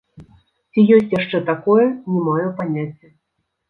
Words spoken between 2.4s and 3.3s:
паняцця.